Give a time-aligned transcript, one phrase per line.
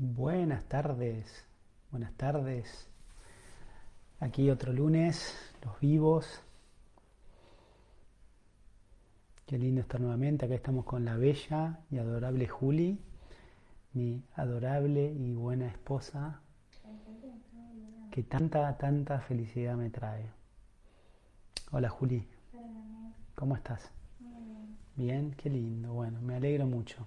[0.00, 1.44] Buenas tardes,
[1.90, 2.86] buenas tardes.
[4.20, 6.40] Aquí otro lunes, los vivos.
[9.44, 10.46] Qué lindo estar nuevamente.
[10.46, 13.00] Acá estamos con la bella y adorable Juli,
[13.92, 16.42] mi adorable y buena esposa,
[18.12, 20.30] que tanta, tanta felicidad me trae.
[21.72, 22.24] Hola Juli,
[23.34, 23.90] ¿cómo estás?
[24.94, 25.92] Bien, qué lindo.
[25.92, 27.04] Bueno, me alegro mucho.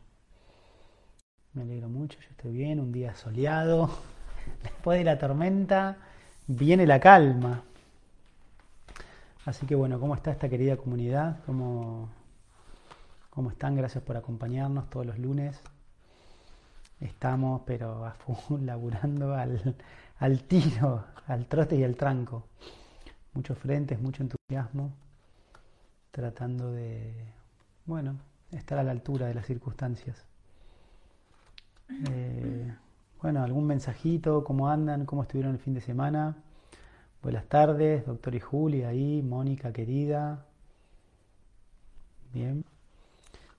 [1.53, 3.89] Me alegro mucho, yo estoy bien, un día soleado.
[4.63, 5.97] Después de la tormenta
[6.47, 7.63] viene la calma.
[9.43, 11.39] Así que bueno, ¿cómo está esta querida comunidad?
[11.45, 12.09] ¿Cómo,
[13.29, 13.75] cómo están?
[13.75, 15.59] Gracias por acompañarnos todos los lunes.
[17.01, 19.75] Estamos, pero a full, laburando al,
[20.19, 22.45] al tiro, al trote y al tranco.
[23.33, 24.93] Muchos frentes, mucho entusiasmo,
[26.11, 27.13] tratando de,
[27.85, 28.15] bueno,
[28.51, 30.30] estar a la altura de las circunstancias.
[32.09, 32.73] Eh,
[33.21, 36.37] bueno, algún mensajito, cómo andan, cómo estuvieron el fin de semana.
[37.21, 40.45] Buenas tardes, doctor y Juli, ahí, Mónica querida.
[42.33, 42.65] Bien.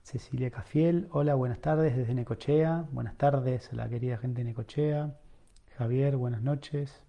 [0.01, 2.85] Cecilia Cafiel, hola, buenas tardes desde Necochea.
[2.91, 5.15] Buenas tardes a la querida gente de Necochea.
[5.77, 7.01] Javier, buenas noches.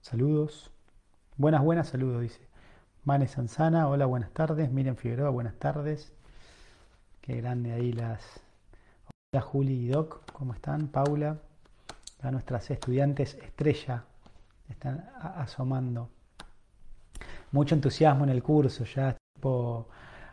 [0.00, 0.70] Saludos.
[1.36, 2.40] Buenas, buenas, saludos, dice.
[3.04, 4.72] Mane Sanzana, hola, buenas tardes.
[4.72, 6.12] Miren Figueroa, buenas tardes.
[7.20, 8.40] Qué grande ahí las,
[9.32, 10.88] Hola Juli y Doc, ¿cómo están?
[10.88, 11.38] Paula,
[12.20, 14.04] a nuestras estudiantes estrella
[14.68, 16.10] están asomando.
[17.52, 19.88] Mucho entusiasmo en el curso, ya tipo,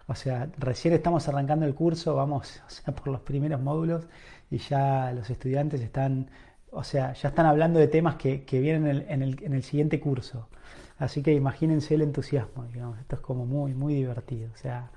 [0.05, 2.61] o sea, recién estamos arrancando el curso, vamos
[2.97, 4.05] por los primeros módulos
[4.51, 6.29] y ya los estudiantes están,
[6.71, 9.63] o sea, ya están hablando de temas que, vienen en el, en, el, en el,
[9.63, 10.49] siguiente curso.
[10.97, 14.51] Así que imagínense el entusiasmo, digamos, esto es como muy, muy divertido.
[14.53, 14.91] O sea,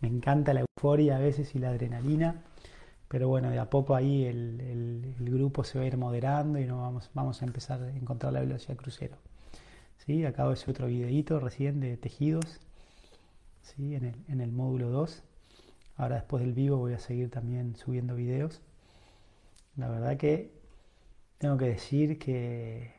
[0.00, 2.42] me encanta la euforia a veces y la adrenalina
[3.12, 6.80] pero bueno, de a poco ahí el, grupo se va a ir moderando y no
[6.80, 9.18] vamos, vamos a empezar a encontrar la velocidad crucero.
[9.98, 10.24] ¿Sí?
[10.24, 12.58] Acabo de otro videito recién de tejidos
[13.60, 13.96] ¿sí?
[13.96, 15.22] en, el, en el módulo 2.
[15.98, 18.62] Ahora después del vivo voy a seguir también subiendo videos.
[19.76, 20.50] La verdad que
[21.36, 22.94] tengo que decir que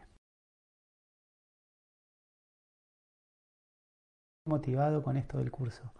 [4.45, 5.91] motivado con esto del curso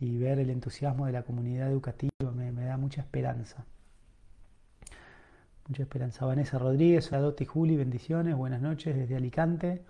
[0.00, 3.64] y ver el entusiasmo de la comunidad educativa me, da mucha esperanza.
[5.68, 6.26] Mucha esperanza.
[6.26, 9.82] Vanessa Rodríguez, Adote Juli, bendiciones, buenas noches desde Alicante.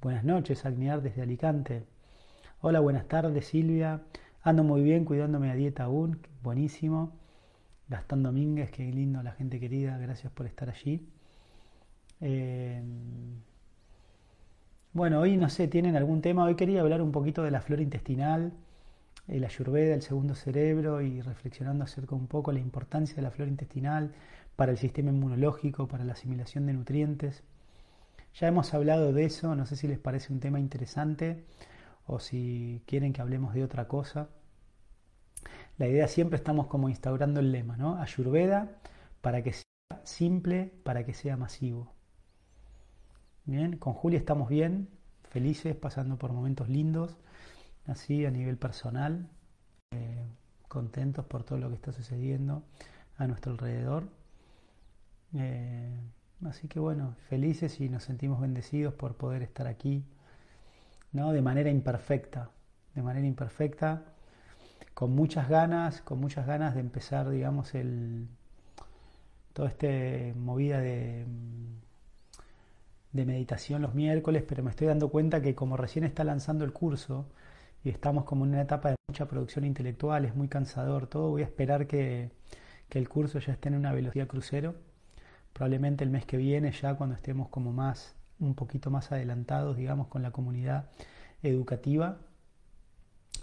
[0.00, 1.84] Buenas noches, Agniar desde Alicante.
[2.60, 4.02] Hola, buenas tardes, Silvia.
[4.42, 7.12] Ando muy bien, cuidándome a dieta aún, buenísimo.
[7.88, 11.08] Gastón Domínguez, qué lindo, la gente querida, gracias por estar allí.
[12.20, 12.82] Eh,
[14.92, 16.44] bueno, hoy no sé, ¿tienen algún tema?
[16.44, 18.52] Hoy quería hablar un poquito de la flora intestinal
[19.28, 23.50] el ayurveda, el segundo cerebro y reflexionando acerca un poco la importancia de la flora
[23.50, 24.12] intestinal
[24.56, 27.44] para el sistema inmunológico, para la asimilación de nutrientes.
[28.34, 31.44] Ya hemos hablado de eso, no sé si les parece un tema interesante
[32.06, 34.30] o si quieren que hablemos de otra cosa.
[35.76, 38.00] La idea siempre estamos como instaurando el lema, ¿no?
[38.00, 38.78] Ayurveda
[39.20, 39.64] para que sea
[40.04, 41.92] simple, para que sea masivo.
[43.44, 44.88] Bien, con Julia estamos bien,
[45.28, 47.16] felices, pasando por momentos lindos
[47.88, 49.28] así a nivel personal,
[49.90, 50.26] eh,
[50.68, 52.62] contentos por todo lo que está sucediendo
[53.16, 54.08] a nuestro alrededor.
[55.34, 55.90] Eh,
[56.46, 60.04] así que bueno, felices y nos sentimos bendecidos por poder estar aquí,
[61.12, 61.32] ¿no?
[61.32, 62.50] De manera imperfecta,
[62.94, 64.04] de manera imperfecta,
[64.94, 68.28] con muchas ganas, con muchas ganas de empezar, digamos, el
[69.52, 69.88] toda esta
[70.38, 71.26] movida de,
[73.12, 76.72] de meditación los miércoles, pero me estoy dando cuenta que como recién está lanzando el
[76.72, 77.26] curso,
[77.84, 81.30] y estamos como en una etapa de mucha producción intelectual, es muy cansador todo.
[81.30, 82.30] Voy a esperar que,
[82.88, 84.74] que el curso ya esté en una velocidad crucero.
[85.52, 90.08] Probablemente el mes que viene, ya cuando estemos como más, un poquito más adelantados, digamos,
[90.08, 90.90] con la comunidad
[91.42, 92.18] educativa,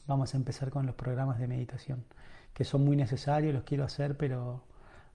[0.07, 2.05] vamos a empezar con los programas de meditación,
[2.53, 4.63] que son muy necesarios, los quiero hacer, pero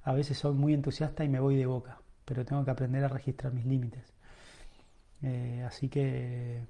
[0.02, 3.08] a veces soy muy entusiasta y me voy de boca, pero tengo que aprender a
[3.08, 4.12] registrar mis límites.
[5.22, 6.66] Eh, así que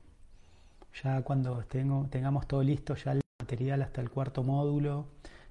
[1.03, 1.65] ya cuando
[2.11, 5.07] tengamos todo listo, ya el material hasta el cuarto módulo,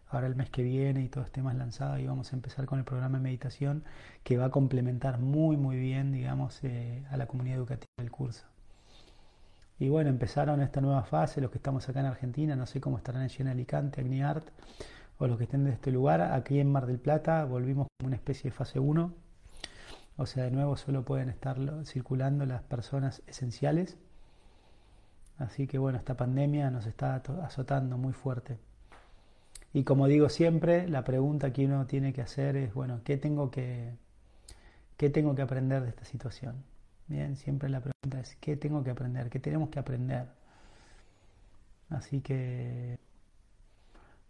[0.09, 2.80] ahora el mes que viene y todo esté más lanzado, y vamos a empezar con
[2.80, 3.83] el programa de meditación
[4.24, 8.45] que va a complementar muy, muy bien, digamos, eh, a la comunidad educativa del curso.
[9.80, 12.97] Y bueno, empezaron esta nueva fase, los que estamos acá en Argentina, no sé cómo
[12.97, 14.50] estarán allí en Alicante, Agniart,
[15.19, 18.15] o los que estén de este lugar, aquí en Mar del Plata volvimos como una
[18.15, 19.13] especie de fase 1,
[20.18, 23.97] o sea, de nuevo solo pueden estar circulando las personas esenciales
[25.39, 28.59] Así que bueno, esta pandemia nos está azotando muy fuerte.
[29.74, 33.51] Y como digo siempre, la pregunta que uno tiene que hacer es, bueno, ¿qué tengo
[33.51, 33.94] que,
[35.00, 36.62] ¿Qué tengo que aprender de esta situación?
[37.07, 39.30] Bien, siempre la pregunta es, ¿qué tengo que aprender?
[39.30, 40.27] ¿Qué tenemos que aprender?
[41.89, 43.00] Así que,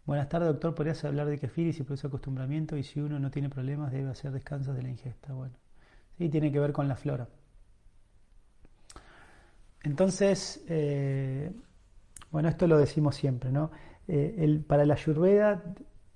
[0.05, 3.31] buenas tardes doctor, ¿podrías hablar de kefir y si produce acostumbramiento y si uno no
[3.31, 5.33] tiene problemas debe hacer descansos de la ingesta?
[5.33, 5.55] Bueno,
[6.19, 7.27] sí, tiene que ver con la flora.
[9.83, 11.51] Entonces, eh,
[12.31, 13.71] bueno, esto lo decimos siempre, ¿no?
[14.07, 15.63] Eh, para la ayurveda,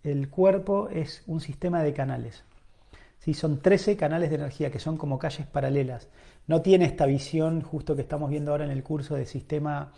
[0.04, 2.44] el cuerpo es un sistema de canales.
[3.20, 3.34] ¿sí?
[3.34, 6.08] Son 13 canales de energía que son como calles paralelas.
[6.48, 9.92] No tiene esta visión justo que estamos viendo ahora en el curso de sistema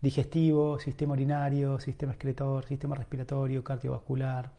[0.00, 4.50] digestivo, sistema urinario, sistema excretor, sistema respiratorio, cardiovascular.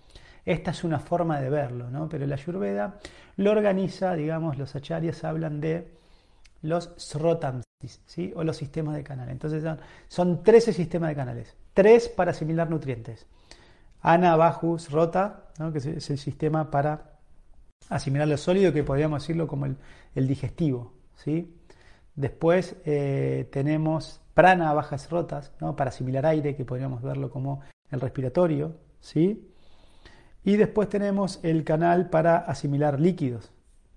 [0.46, 2.08] Esta es una forma de verlo, ¿no?
[2.08, 3.00] Pero la Ayurveda
[3.38, 5.88] lo organiza, digamos, los acharyas hablan de
[6.62, 7.64] los srotams,
[8.06, 8.34] ¿sí?
[8.36, 9.32] O los sistemas de canales.
[9.32, 9.64] Entonces
[10.08, 13.26] son, 13 sistemas de canales, tres para asimilar nutrientes.
[14.02, 17.14] Ana, Bajus, Rota, que es el sistema para
[17.90, 20.94] asimilar lo sólido, que podríamos decirlo como el, digestivo.
[21.16, 21.56] ¿sí?
[22.16, 25.76] Después eh, tenemos prana bajas rotas, ¿no?
[25.76, 28.76] para asimilar aire, que podríamos verlo como el respiratorio.
[29.00, 29.50] ¿sí?
[30.44, 33.53] Y después tenemos el canal para asimilar líquidos.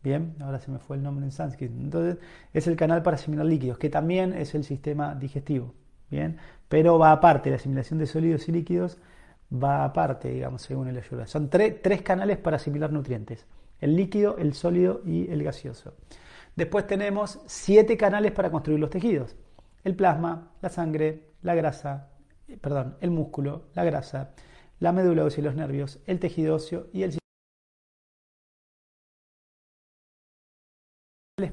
[0.06, 1.74] Bien, ahora se me fue el nombre en sánscrito.
[1.74, 2.18] Entonces,
[2.52, 5.74] es el canal para asimilar líquidos, que también es el sistema digestivo.
[6.08, 6.36] Bien,
[6.68, 8.98] pero va aparte, la asimilación de sólidos y líquidos
[9.52, 11.26] va aparte, digamos, según el ayuda.
[11.26, 13.48] Son tres canales para asimilar nutrientes
[13.80, 15.94] el líquido, el sólido y el gaseoso.
[16.54, 19.34] Después tenemos siete canales para construir los tejidos.
[19.82, 22.10] El plasma, la sangre, la grasa,
[22.60, 24.30] perdón, el músculo, la grasa,
[24.78, 27.18] la médula ósea y los nervios, el tejido óseo y el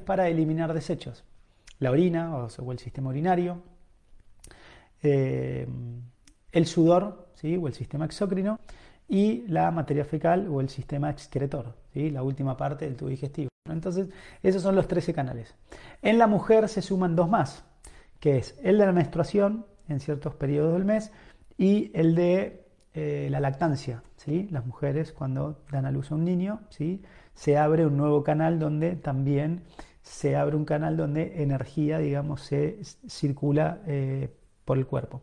[0.00, 1.24] para eliminar desechos.
[1.78, 3.62] La orina o el sistema urinario,
[5.02, 5.66] eh,
[6.52, 7.56] el sudor ¿sí?
[7.56, 8.58] o el sistema exócrino
[9.08, 12.10] y la materia fecal o el sistema excretor, ¿sí?
[12.10, 13.48] la última parte del tubo digestivo.
[13.68, 14.08] Entonces,
[14.42, 15.54] esos son los 13 canales.
[16.00, 17.64] En la mujer se suman dos más,
[18.20, 21.12] que es el de la menstruación en ciertos periodos del mes
[21.58, 22.64] y el de
[22.94, 24.02] eh, la lactancia.
[24.16, 24.48] ¿sí?
[24.50, 27.02] Las mujeres cuando dan a luz a un niño, ¿sí?
[27.34, 29.62] Se abre un nuevo canal donde también
[30.02, 32.78] se abre un canal donde energía, digamos, se
[33.08, 34.28] circula eh,
[34.64, 35.22] por el cuerpo.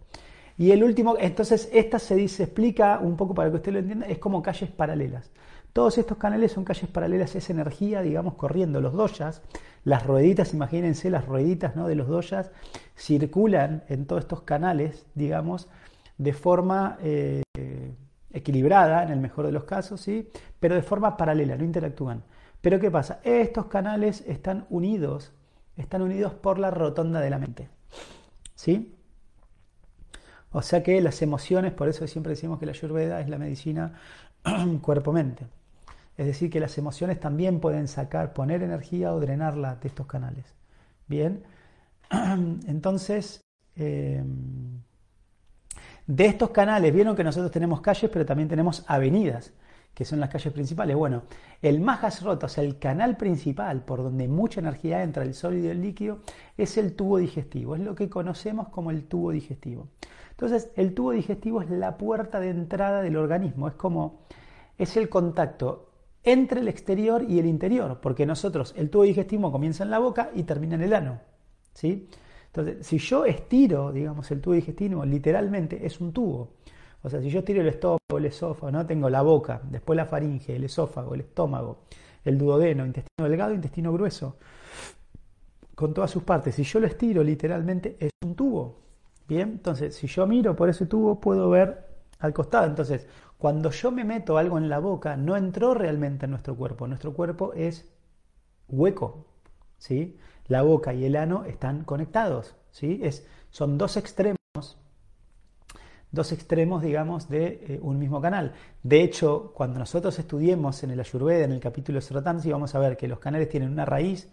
[0.57, 4.07] Y el último, entonces esta se dice, explica un poco para que usted lo entienda,
[4.07, 5.31] es como calles paralelas.
[5.73, 8.81] Todos estos canales son calles paralelas, es energía, digamos, corriendo.
[8.81, 9.41] Los doyas,
[9.85, 11.87] las rueditas, imagínense, las rueditas ¿no?
[11.87, 12.51] de los doyas
[12.97, 15.69] circulan en todos estos canales, digamos,
[16.17, 17.41] de forma eh,
[18.33, 20.29] equilibrada, en el mejor de los casos, ¿sí?
[20.59, 22.23] pero de forma paralela, no interactúan.
[22.61, 23.19] Pero ¿qué pasa?
[23.23, 25.31] Estos canales están unidos,
[25.77, 27.69] están unidos por la rotonda de la mente.
[28.55, 28.95] ¿Sí?
[30.51, 33.93] O sea que las emociones, por eso siempre decimos que la Ayurveda es la medicina
[34.81, 35.47] cuerpo-mente.
[36.17, 40.45] Es decir, que las emociones también pueden sacar, poner energía o drenarla de estos canales.
[41.07, 41.43] Bien,
[42.67, 43.41] entonces,
[43.75, 44.81] em,
[46.11, 49.53] de estos canales, vieron que nosotros tenemos calles, pero también tenemos avenidas,
[49.93, 50.93] que son las calles principales.
[50.93, 51.23] Bueno,
[51.61, 55.67] el Majas Rota, o sea, el canal principal por donde mucha energía entra, el sólido
[55.67, 56.19] y el líquido,
[56.57, 59.87] es el tubo digestivo, es lo que conocemos como el tubo digestivo.
[60.31, 64.19] Entonces, el tubo digestivo es la puerta de entrada del organismo, es como,
[64.77, 65.91] es el contacto
[66.25, 70.29] entre el exterior y el interior, porque nosotros, el tubo digestivo comienza en la boca
[70.35, 71.21] y termina en el ano,
[71.73, 72.09] ¿sí?
[72.53, 76.49] Entonces, si yo estiro, digamos, el tubo digestivo, literalmente es un tubo.
[77.01, 78.85] O sea, si yo estiro el estómago, el esófago, ¿no?
[78.85, 81.83] Tengo la boca, después la faringe, el esófago, el estómago,
[82.25, 84.35] el duodeno, intestino delgado, intestino grueso,
[85.75, 86.55] con todas sus partes.
[86.55, 88.81] Si yo lo estiro, literalmente es un tubo.
[89.29, 91.87] Bien, entonces si yo miro por ese tubo puedo ver
[92.19, 92.67] al costado.
[92.67, 96.85] Entonces, cuando yo me meto algo en la boca, no entró realmente en nuestro cuerpo.
[96.87, 97.89] Nuestro cuerpo es
[98.67, 99.25] hueco.
[99.81, 100.17] ¿sí?
[100.51, 102.55] La boca y el ano están conectados.
[102.71, 102.99] ¿sí?
[103.01, 104.37] Es, son dos extremos
[106.11, 108.51] dos extremos, digamos, de eh, un mismo canal.
[108.83, 112.97] De hecho, cuando nosotros estudiemos en el Ayurveda, en el capítulo Sratamsi, vamos a ver
[112.97, 114.29] que los canales tienen una raíz,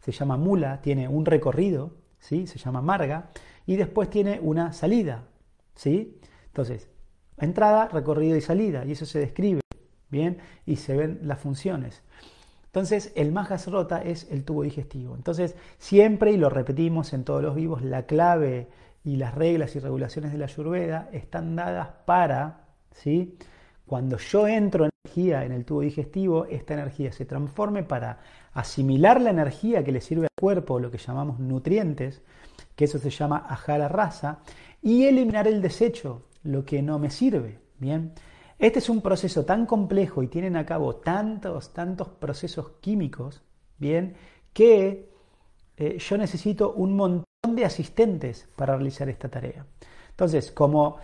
[0.00, 2.46] se llama mula, tiene un recorrido, ¿sí?
[2.46, 3.30] se llama marga,
[3.64, 5.24] y después tiene una salida.
[5.74, 6.20] ¿sí?
[6.48, 6.90] Entonces,
[7.38, 9.62] entrada, recorrido y salida, y eso se describe
[10.10, 12.02] bien y se ven las funciones.
[12.74, 15.14] Entonces, el majas rota es el tubo digestivo.
[15.14, 18.66] Entonces, siempre, y lo repetimos en todos los vivos, la clave
[19.04, 23.38] y las reglas y regulaciones de la Ayurveda están dadas para, ¿sí?
[23.86, 28.18] cuando yo entro energía en el tubo digestivo, esta energía se transforme para
[28.54, 32.22] asimilar la energía que le sirve al cuerpo, lo que llamamos nutrientes,
[32.74, 34.40] que eso se llama ajara rasa,
[34.82, 37.60] y eliminar el desecho, lo que no me sirve.
[37.78, 38.14] Bien,
[38.64, 43.42] este es un proceso tan complejo y tienen a cabo tantos, tantos procesos químicos,
[43.76, 44.14] bien,
[44.54, 45.10] que
[45.76, 49.66] eh, yo necesito un montón de asistentes para realizar esta tarea.
[50.08, 50.96] Entonces, como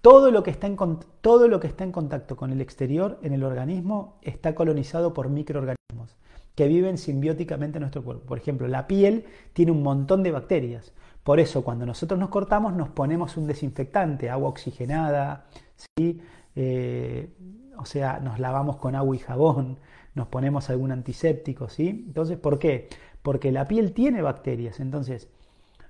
[0.00, 0.76] todo lo, que está en,
[1.20, 5.28] todo lo que está en contacto con el exterior en el organismo está colonizado por
[5.28, 6.16] microorganismos
[6.56, 8.26] que viven simbióticamente en nuestro cuerpo.
[8.26, 10.92] Por ejemplo, la piel tiene un montón de bacterias.
[11.22, 15.46] Por eso, cuando nosotros nos cortamos, nos ponemos un desinfectante, agua oxigenada,
[15.76, 16.20] ¿sí?
[16.56, 17.28] Eh,
[17.76, 19.78] o sea, nos lavamos con agua y jabón,
[20.14, 22.04] nos ponemos algún antiséptico, ¿sí?
[22.06, 22.88] Entonces, ¿por qué?
[23.22, 25.28] Porque la piel tiene bacterias, entonces,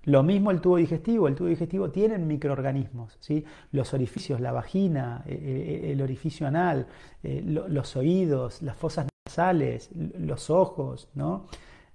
[0.03, 3.45] lo mismo el tubo digestivo, el tubo digestivo tiene microorganismos, ¿sí?
[3.71, 6.87] Los orificios, la vagina, eh, eh, el orificio anal,
[7.23, 11.47] los oídos, las fosas nasales, los ojos, ¿no?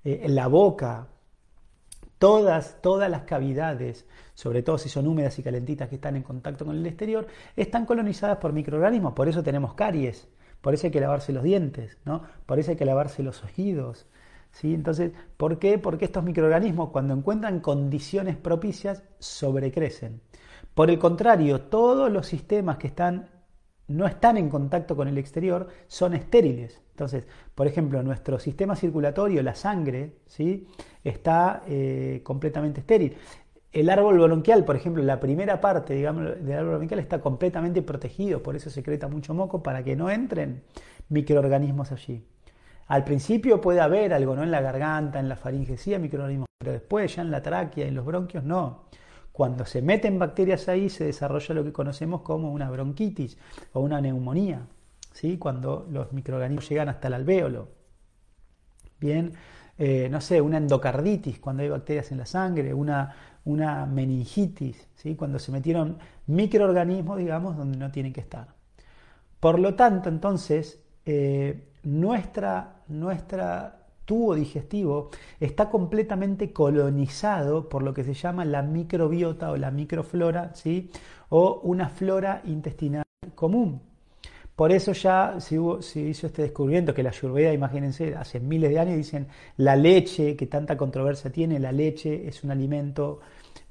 [0.03, 1.07] la boca,
[2.21, 6.63] Todas, todas las cavidades, sobre todo si son húmedas y calentitas que están en contacto
[6.67, 7.25] con el exterior,
[7.55, 9.13] están colonizadas por microorganismos.
[9.13, 10.27] Por eso tenemos caries,
[10.61, 12.21] por eso hay que lavarse los dientes, ¿no?
[12.45, 14.05] por eso hay que lavarse los oídos.
[14.51, 14.75] ¿sí?
[14.75, 15.79] Entonces, ¿por qué?
[15.79, 20.21] Porque estos microorganismos cuando encuentran condiciones propicias sobrecrecen.
[20.75, 23.29] Por el contrario, todos los sistemas que están
[23.91, 26.81] no están en contacto con el exterior, son estériles.
[26.91, 30.67] Entonces, por ejemplo, nuestro sistema circulatorio, la sangre, ¿sí?
[31.03, 33.15] está eh, completamente estéril.
[33.71, 38.43] El árbol bronquial, por ejemplo, la primera parte digamos, del árbol bronquial está completamente protegido,
[38.43, 40.63] por eso secreta mucho moco para que no entren
[41.09, 42.23] microorganismos allí.
[42.87, 44.43] Al principio puede haber algo, ¿no?
[44.43, 47.95] En la garganta, en la faringe, sí, microorganismos, pero después ya en la tráquea, en
[47.95, 48.83] los bronquios, no.
[49.31, 53.37] Cuando se meten bacterias ahí se desarrolla lo que conocemos como una bronquitis
[53.73, 54.67] o una neumonía,
[55.13, 55.37] ¿sí?
[55.37, 57.69] cuando los microorganismos llegan hasta el alvéolo.
[58.99, 59.33] Bien,
[59.77, 65.15] eh, no sé, una endocarditis cuando hay bacterias en la sangre, una, una meningitis, ¿sí?
[65.15, 65.97] cuando se metieron
[66.27, 68.47] microorganismos, digamos, donde no tienen que estar.
[69.39, 73.80] Por lo tanto, entonces, eh, nuestra, nuestra
[74.11, 80.53] tubo digestivo está completamente colonizado por lo que se llama la microbiota o la microflora,
[80.53, 80.91] ¿sí?
[81.29, 83.79] o una flora intestinal común.
[84.53, 88.97] Por eso ya se, hizo este descubrimiento que la ayurveda, imagínense, hace miles de años
[88.97, 93.21] dicen la leche, que tanta controversia tiene, la leche es un alimento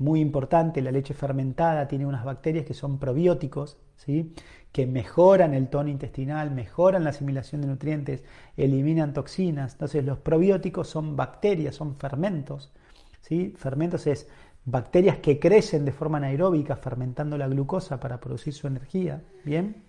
[0.00, 4.32] muy importante, la leche fermentada tiene unas bacterias que son probióticos, ¿sí?
[4.72, 8.24] que mejoran el tono intestinal, mejoran la asimilación de nutrientes,
[8.56, 9.72] eliminan toxinas.
[9.72, 12.72] Entonces los probióticos son bacterias, son fermentos.
[13.20, 13.52] ¿sí?
[13.58, 14.26] Fermentos es
[14.64, 19.84] bacterias que crecen de forma anaeróbica fermentando la glucosa para producir su energía, ¿bien?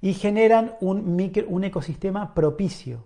[0.00, 3.04] Y generan un, un ecosistema propicio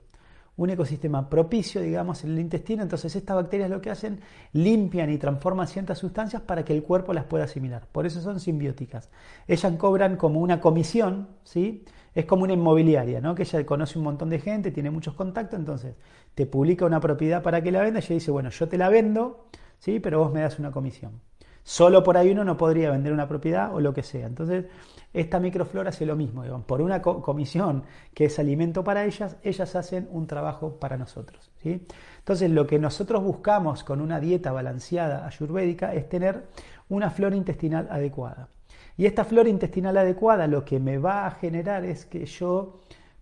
[0.60, 4.20] un ecosistema propicio, digamos, en el intestino, entonces estas bacterias lo que hacen,
[4.52, 7.86] limpian y transforman ciertas sustancias para que el cuerpo las pueda asimilar.
[7.90, 9.08] Por eso son simbióticas.
[9.48, 11.86] Ellas cobran como una comisión, ¿sí?
[12.14, 13.34] Es como una inmobiliaria, ¿no?
[13.34, 15.94] Que ella conoce un montón de gente, tiene muchos contactos, entonces
[16.34, 18.90] te publica una propiedad para que la venda y ella dice, bueno, yo te la
[18.90, 19.46] vendo,
[19.78, 19.98] ¿sí?
[19.98, 21.22] Pero vos me das una comisión.
[21.62, 24.26] Solo por ahí uno no podría vender una propiedad o lo que sea.
[24.26, 24.66] Entonces,
[25.12, 26.44] esta microflora hace lo mismo.
[26.66, 31.50] Por una comisión que es alimento para ellas, ellas hacen un trabajo para nosotros.
[31.62, 31.86] ¿sí?
[32.18, 36.46] Entonces, lo que nosotros buscamos con una dieta balanceada ayurvédica es tener
[36.88, 38.48] una flora intestinal adecuada.
[38.96, 42.80] Y esta flora intestinal adecuada lo que me va a generar es que yo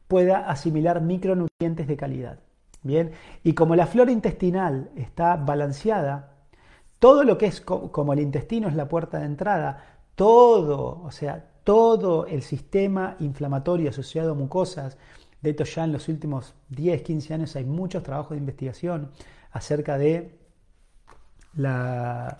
[0.08, 2.40] pueda asimilar micronutrientes de calidad.
[2.82, 6.34] Bien, y como la flora intestinal está balanceada,
[6.98, 11.44] todo lo que es como el intestino es la puerta de entrada, todo, o sea,
[11.68, 14.96] todo el sistema inflamatorio asociado a mucosas,
[15.42, 19.10] de hecho ya en los últimos 10, 15 años hay muchos trabajos de investigación
[19.50, 20.38] acerca de
[21.52, 22.38] la,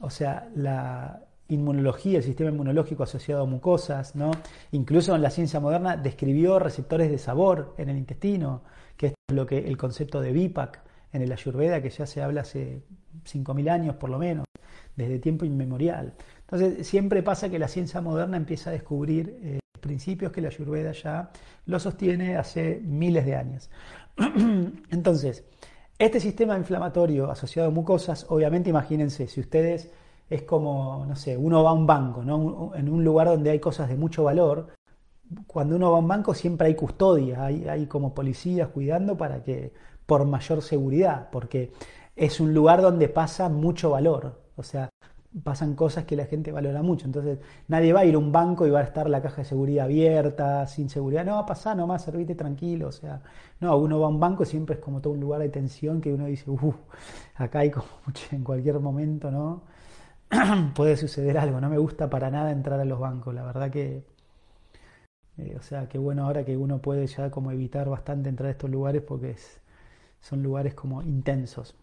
[0.00, 4.32] o sea, la inmunología, el sistema inmunológico asociado a mucosas, ¿no?
[4.72, 8.62] Incluso en la ciencia moderna describió receptores de sabor en el intestino,
[8.96, 10.80] que es lo que el concepto de BIPAC
[11.12, 12.82] en el Ayurveda, que ya se habla hace
[13.24, 14.46] 5.000 años por lo menos,
[14.96, 16.14] desde tiempo inmemorial.
[16.50, 20.92] Entonces siempre pasa que la ciencia moderna empieza a descubrir eh, principios que la Ayurveda
[20.92, 21.30] ya
[21.66, 23.70] lo sostiene hace miles de años.
[24.90, 25.44] Entonces,
[25.98, 29.90] este sistema inflamatorio asociado a mucosas, obviamente imagínense, si ustedes
[30.28, 32.72] es como, no sé, uno va a un banco, ¿no?
[32.74, 34.68] en un lugar donde hay cosas de mucho valor,
[35.46, 39.42] cuando uno va a un banco siempre hay custodia, hay, hay como policías cuidando para
[39.42, 39.72] que,
[40.04, 41.72] por mayor seguridad, porque
[42.14, 44.88] es un lugar donde pasa mucho valor, o sea,
[45.42, 47.06] pasan cosas que la gente valora mucho.
[47.06, 47.38] Entonces,
[47.68, 49.84] nadie va a ir a un banco y va a estar la caja de seguridad
[49.86, 51.24] abierta, sin seguridad.
[51.24, 52.88] No, pasar nomás, servite tranquilo.
[52.88, 53.22] O sea,
[53.60, 56.00] no, uno va a un banco y siempre es como todo un lugar de tensión
[56.00, 56.76] que uno dice, uff,
[57.36, 57.86] acá hay como
[58.32, 59.62] en cualquier momento, ¿no?
[60.74, 61.60] Puede suceder algo.
[61.60, 63.34] No me gusta para nada entrar a los bancos.
[63.34, 64.04] La verdad que,
[65.38, 68.52] eh, o sea, qué bueno ahora que uno puede ya como evitar bastante entrar a
[68.52, 69.36] estos lugares porque
[70.20, 71.74] son lugares como intensos.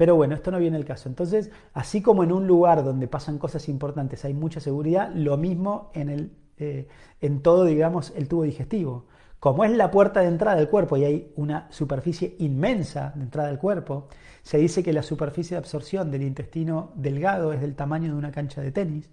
[0.00, 1.10] Pero bueno, esto no viene el caso.
[1.10, 5.90] Entonces, así como en un lugar donde pasan cosas importantes hay mucha seguridad, lo mismo
[5.92, 6.88] en, el, eh,
[7.20, 9.04] en todo, digamos, el tubo digestivo.
[9.40, 13.50] Como es la puerta de entrada del cuerpo y hay una superficie inmensa de entrada
[13.50, 14.08] del cuerpo,
[14.42, 18.32] se dice que la superficie de absorción del intestino delgado es del tamaño de una
[18.32, 19.10] cancha de tenis.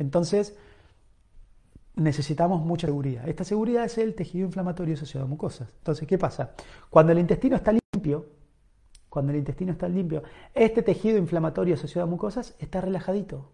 [0.00, 0.56] Entonces,
[1.94, 3.28] necesitamos mucha seguridad.
[3.28, 5.68] Esta seguridad es el tejido inflamatorio asociado a mucosas.
[5.78, 6.54] Entonces, ¿qué pasa?
[6.90, 8.37] Cuando el intestino está limpio,
[9.08, 10.22] cuando el intestino está limpio,
[10.54, 13.50] este tejido inflamatorio asociado a mucosas está relajadito.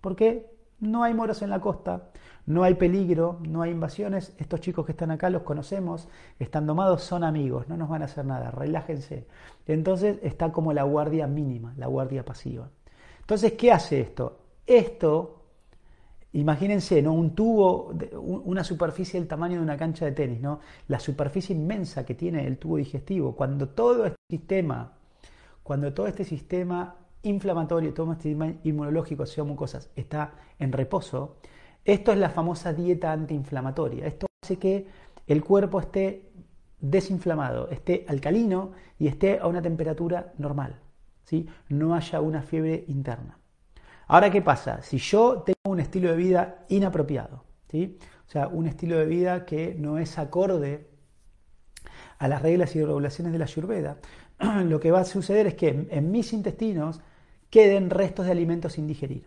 [0.00, 0.50] ¿Por qué?
[0.78, 2.10] No hay moros en la costa,
[2.46, 4.34] no hay peligro, no hay invasiones.
[4.38, 6.08] Estos chicos que están acá los conocemos,
[6.38, 9.26] están domados, son amigos, no nos van a hacer nada, relájense.
[9.66, 12.70] Entonces está como la guardia mínima, la guardia pasiva.
[13.20, 14.38] Entonces, ¿qué hace esto?
[14.66, 15.40] Esto
[16.32, 17.12] Imagínense, ¿no?
[17.12, 20.60] Un tubo, una superficie del tamaño de una cancha de tenis, ¿no?
[20.86, 23.34] La superficie inmensa que tiene el tubo digestivo.
[23.34, 24.92] Cuando todo este sistema,
[25.62, 31.36] cuando todo este sistema inflamatorio, todo este sistema inmunológico, sea mucosas, está en reposo,
[31.84, 34.06] esto es la famosa dieta antiinflamatoria.
[34.06, 34.86] Esto hace que
[35.26, 36.30] el cuerpo esté
[36.80, 40.76] desinflamado, esté alcalino y esté a una temperatura normal,
[41.24, 41.46] ¿sí?
[41.68, 43.38] No haya una fiebre interna.
[44.06, 44.82] Ahora, ¿qué pasa?
[44.82, 47.98] Si yo tengo un estilo de vida inapropiado, ¿sí?
[48.26, 50.89] o sea, un estilo de vida que no es acorde
[52.20, 53.96] a las reglas y regulaciones de la Ayurveda,
[54.64, 57.00] lo que va a suceder es que en, mis intestinos
[57.48, 59.24] queden restos de alimentos sin digerir.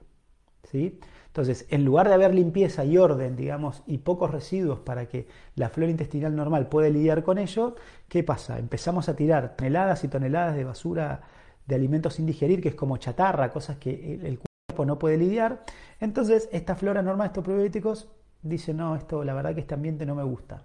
[0.71, 0.99] ¿sí?
[1.25, 5.69] Entonces, en lugar de haber limpieza y orden, digamos, y pocos residuos para que la
[5.69, 7.75] flora intestinal normal pueda lidiar con ello,
[8.07, 8.59] ¿qué pasa?
[8.59, 11.21] Empezamos a tirar toneladas y toneladas de basura
[11.65, 14.39] de alimentos sin digerir, que es como chatarra, cosas que el,
[14.85, 15.63] no puede lidiar.
[15.99, 18.07] Entonces, esta flora normal, estos probióticos,
[18.43, 20.63] dice, no, esto, la verdad que este ambiente no me gusta.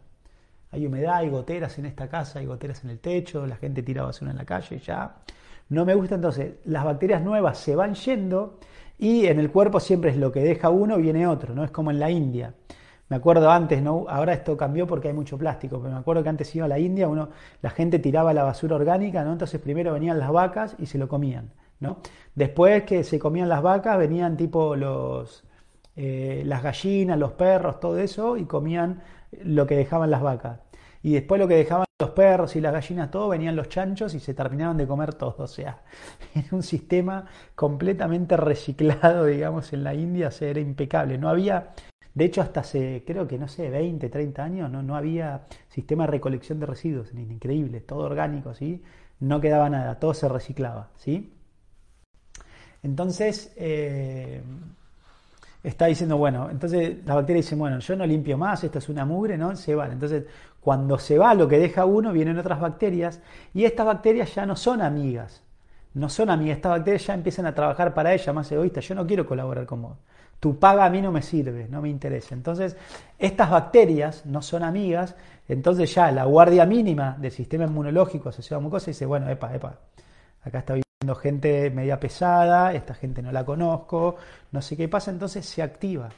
[0.70, 4.02] Hay humedad, hay goteras en esta casa, hay goteras en el techo, la gente tira
[4.02, 5.16] basura en la calle ya.
[5.68, 8.58] No me gusta, entonces las bacterias nuevas se van yendo
[8.98, 11.64] y en el cuerpo siempre es lo que deja uno, viene otro, ¿no?
[11.64, 12.54] Es como en la India.
[13.08, 14.04] Me acuerdo antes, ¿no?
[14.08, 16.78] Ahora esto cambió porque hay mucho plástico, pero me acuerdo que antes iba a la
[16.78, 17.30] India, uno,
[17.62, 19.32] la gente tiraba la basura orgánica, ¿no?
[19.32, 21.50] Entonces primero venían las vacas y se lo comían.
[22.34, 25.44] Después que se comían las vacas, venían tipo los,
[25.96, 29.00] eh, las gallinas, los perros, todo eso, y comían
[29.42, 30.60] lo que dejaban las vacas.
[31.02, 34.20] Y después lo que dejaban los perros y las gallinas, todo, venían los chanchos y
[34.20, 35.36] se terminaban de comer todo.
[35.38, 35.82] O sea,
[36.34, 41.18] era un sistema completamente reciclado, digamos, en la India, era impecable.
[41.18, 41.70] No había,
[42.14, 46.04] de hecho, hasta hace, creo que no sé, 20, 30 años, no, no había sistema
[46.04, 47.12] de recolección de residuos.
[47.14, 48.82] Increíble, todo orgánico, ¿sí?
[49.20, 51.32] No quedaba nada, todo se reciclaba, ¿sí?
[52.82, 54.42] Entonces, eh,
[55.62, 59.04] está diciendo, bueno, entonces la bacteria dice, bueno, yo no limpio más, esto es una
[59.04, 59.54] mugre, ¿no?
[59.56, 59.92] Se van.
[59.92, 60.24] Entonces,
[60.60, 63.20] cuando se va lo que deja uno, vienen otras bacterias
[63.54, 65.42] y estas bacterias ya no son amigas.
[65.94, 68.80] No son amigas, estas bacterias ya empiezan a trabajar para ella más egoísta.
[68.80, 69.98] Yo no quiero colaborar con vos.
[70.38, 72.34] Tu paga a mí no me sirve, no me interesa.
[72.34, 72.76] Entonces,
[73.18, 75.16] estas bacterias no son amigas,
[75.48, 79.78] entonces ya la guardia mínima del sistema inmunológico asociado a mucosa dice, bueno, epa, epa,
[80.44, 80.74] acá está
[81.14, 84.16] gente media pesada, esta gente no la conozco,
[84.52, 86.10] no sé qué pasa, entonces se activa.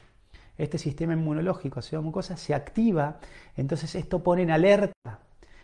[0.57, 3.17] Este sistema inmunológico, a mucosa, se activa,
[3.55, 5.19] entonces esto pone en alerta,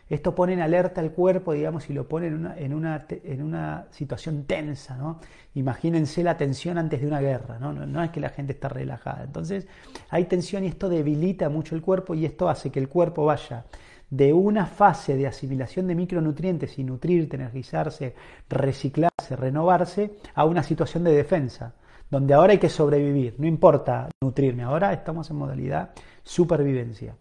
[0.09, 3.43] esto pone en alerta al cuerpo, digamos, y lo pone en una, en una, en
[3.43, 5.19] una situación tensa, ¿no?
[5.55, 7.73] Imagínense la tensión antes de una guerra, ¿no?
[7.73, 7.85] ¿no?
[7.85, 9.23] No es que la gente está relajada.
[9.25, 9.67] Entonces,
[10.09, 13.65] hay tensión y esto debilita mucho el cuerpo y esto hace que el cuerpo vaya
[14.09, 18.15] de una fase de asimilación de micronutrientes y nutrirte, energizarse,
[18.49, 21.73] reciclarse, renovarse, a una situación de defensa,
[22.09, 25.91] donde ahora hay que sobrevivir, no importa nutrirme, ahora estamos en modalidad
[26.23, 27.15] supervivencia.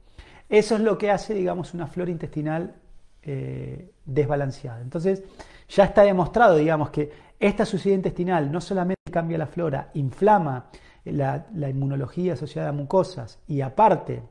[0.49, 2.75] Eso es lo que hace, digamos, una flora intestinal
[3.23, 4.81] eh, desbalanceada.
[4.81, 5.25] Entonces,
[5.69, 10.67] ya está demostrado, digamos, que esta suciedad intestinal no solamente cambia la flora, inflama
[11.05, 14.23] la, la inmunología asociada a mucosas y aparte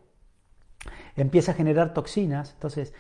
[1.16, 2.94] empieza a generar toxinas, entonces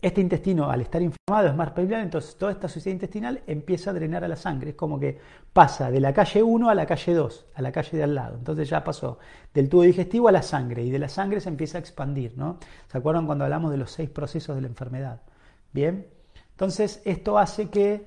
[0.00, 3.92] este intestino al estar inflamado es más permeable, entonces toda esta suciedad intestinal empieza a
[3.94, 5.18] drenar a la sangre, es como que
[5.52, 8.36] pasa de la calle 1 a la calle 2, a la calle de al lado,
[8.36, 9.18] entonces ya pasó
[9.54, 12.58] del tubo digestivo a la sangre y de la sangre se empieza a expandir, ¿no?
[12.88, 15.22] ¿Se acuerdan cuando hablamos de los seis procesos de la enfermedad?
[15.72, 16.06] Bien,
[16.50, 18.06] entonces esto hace que...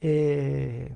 [0.00, 0.92] Eh,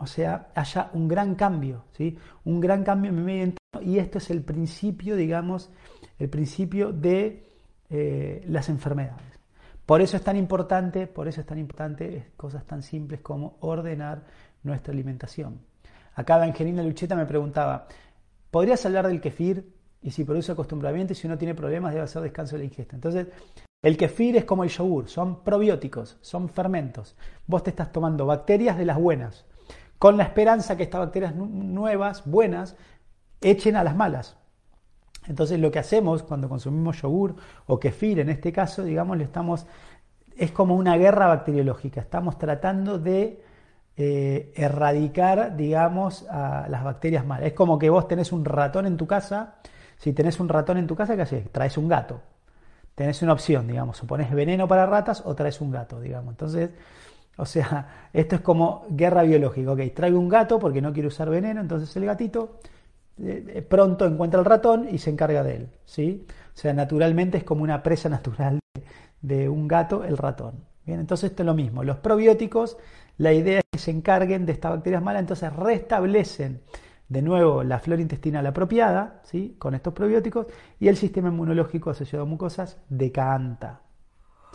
[0.00, 2.16] o sea, haya un gran cambio, ¿sí?
[2.44, 5.70] Un gran cambio en mi medio entorno y esto es el principio, digamos,
[6.18, 7.46] el principio de
[7.90, 9.26] eh, las enfermedades.
[9.84, 14.24] Por eso es tan importante, por eso es tan importante cosas tan simples como ordenar
[14.62, 15.60] nuestra alimentación.
[16.14, 17.86] Acá Evangelina Lucheta me preguntaba,
[18.50, 19.72] ¿podrías hablar del kefir?
[20.02, 22.96] Y si produce acostumbramiento y si uno tiene problemas debe hacer descanso de la ingesta.
[22.96, 23.26] Entonces,
[23.80, 27.16] El kefir es como el yogur, son probióticos, son fermentos.
[27.46, 29.44] Vos te estás tomando bacterias de las buenas,
[29.98, 32.76] con la esperanza que estas bacterias nuevas, buenas,
[33.40, 34.36] echen a las malas.
[35.26, 39.66] Entonces lo que hacemos cuando consumimos yogur o kefir, en este caso, digamos, le estamos,
[40.36, 42.00] es como una guerra bacteriológica.
[42.00, 43.42] Estamos tratando de
[43.96, 47.48] eh, erradicar, digamos, a las bacterias malas.
[47.48, 49.56] Es como que vos tenés un ratón en tu casa.
[49.96, 51.50] Si tenés un ratón en tu casa, ¿qué haces?
[51.50, 52.20] Traes un gato.
[52.94, 56.32] Tenés una opción, digamos, o pones veneno para ratas o traes un gato, digamos.
[56.32, 56.70] Entonces,
[57.38, 59.72] o sea, esto es como guerra biológica.
[59.72, 62.60] Ok, traigo un gato porque no quiero usar veneno, entonces el gatito
[63.20, 65.68] eh, eh, pronto encuentra el ratón y se encarga de él.
[65.84, 66.26] ¿sí?
[66.28, 68.58] O sea, naturalmente es como una presa natural
[69.22, 70.54] de, un gato el ratón.
[70.84, 71.84] Bien, entonces esto es lo mismo.
[71.84, 72.76] Los probióticos,
[73.18, 76.60] la idea es que se encarguen de estas bacterias malas, entonces restablecen
[77.08, 79.56] de nuevo la flora intestinal apropiada, ¿sí?
[79.58, 80.46] con estos probióticos,
[80.78, 83.80] y el sistema inmunológico asociado a mucosas decanta.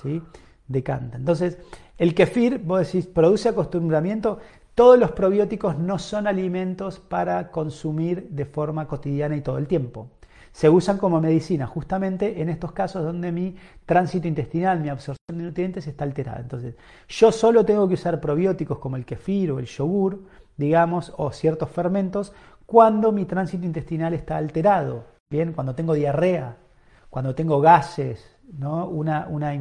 [0.01, 0.21] ¿sí?
[0.67, 1.17] Decanta.
[1.17, 1.57] Entonces,
[1.97, 4.39] el kefir, vos decís, produce acostumbramiento.
[4.75, 10.10] Todos los probióticos no son alimentos para consumir de forma cotidiana y todo el tiempo.
[10.51, 15.43] Se usan como medicina justamente en estos casos donde mi tránsito intestinal, mi absorción de
[15.43, 16.39] nutrientes está alterada.
[16.41, 16.75] Entonces,
[17.08, 20.23] yo solo tengo que usar probióticos como el kefir o el yogur,
[20.58, 22.34] digamos, o ciertos fermentos
[22.65, 25.06] cuando mi tránsito intestinal está alterado.
[25.29, 26.58] Bien, cuando tengo diarrea,
[27.10, 28.88] cuando tengo gases, ¿no?
[28.88, 29.53] una, una,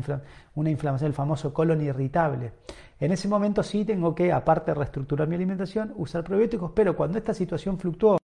[0.55, 2.53] una inflamación, el famoso colon irritable.
[2.99, 7.19] En ese momento sí tengo que, aparte de reestructurar mi alimentación, usar probióticos, pero cuando
[7.19, 8.19] esta situación fluctuó,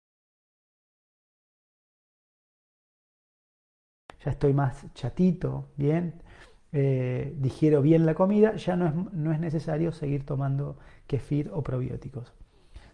[4.24, 6.22] ya estoy más chatito, bien,
[6.72, 11.62] eh, digiero bien la comida, ya no es, no es necesario seguir tomando kefir o
[11.62, 12.32] probióticos.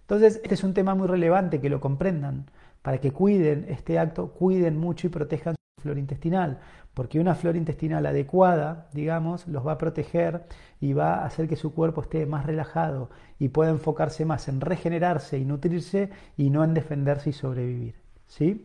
[0.01, 2.51] Entonces, este es un tema muy relevante que lo comprendan,
[2.83, 6.61] para que cuiden este acto, cuiden mucho y protejan su flora intestinal,
[6.95, 10.45] porque una flora intestinal adecuada, digamos, los va a proteger
[10.81, 14.61] y va a hacer que su cuerpo esté más relajado y pueda enfocarse más en
[14.61, 17.95] regenerarse y nutrirse y no en defenderse y sobrevivir.
[18.27, 18.65] ¿Sí?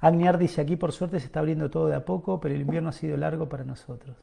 [0.00, 2.90] Agniar dice, aquí por suerte se está abriendo todo de a poco, pero el invierno
[2.90, 4.16] ha sido largo para nosotros.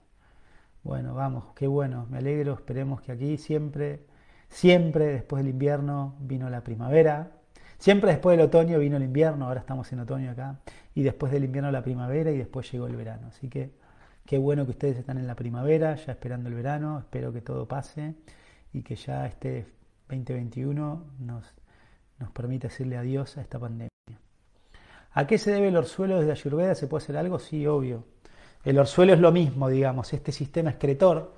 [0.84, 4.06] Bueno, vamos, qué bueno, me alegro, esperemos que aquí siempre,
[4.50, 7.32] siempre después del invierno vino la primavera,
[7.78, 10.60] Siempre después del otoño vino el invierno, ahora estamos en otoño acá,
[10.94, 13.28] y después del invierno la primavera y después llegó el verano.
[13.28, 13.72] Así que
[14.26, 17.68] qué bueno que ustedes están en la primavera, ya esperando el verano, espero que todo
[17.68, 18.16] pase
[18.74, 19.66] y que ya este
[20.10, 21.46] 2021 nos,
[22.20, 23.90] nos permita decirle adiós a esta pandemia.
[25.12, 26.76] ¿A qué se debe el orzuelo desde Ayurveda?
[26.76, 27.40] ¿Se puede hacer algo?
[27.40, 28.04] Sí, obvio.
[28.64, 31.36] El orzuelo es lo mismo, digamos, este sistema excretor.